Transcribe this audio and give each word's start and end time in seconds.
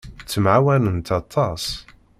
Ttemɛawanent 0.21 1.09
aṭas. 1.19 1.63